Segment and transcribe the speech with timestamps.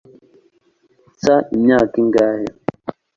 [1.15, 2.47] nsa imyaka ingahe